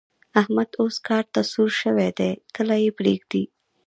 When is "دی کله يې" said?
2.17-2.89